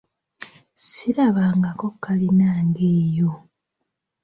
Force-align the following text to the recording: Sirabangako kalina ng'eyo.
Sirabangako 0.87 1.87
kalina 2.03 2.49
ng'eyo. 2.67 3.31